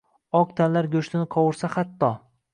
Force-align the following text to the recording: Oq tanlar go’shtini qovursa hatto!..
Oq 0.39 0.55
tanlar 0.61 0.89
go’shtini 0.95 1.29
qovursa 1.37 1.71
hatto!.. 1.77 2.13